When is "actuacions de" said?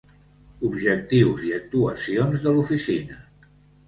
1.57-2.55